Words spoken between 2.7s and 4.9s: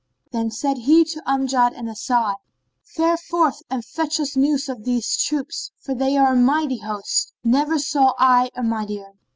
"Fare forth and fetch us news of